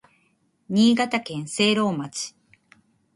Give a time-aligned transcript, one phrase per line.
[0.67, 2.33] 新潟県聖籠町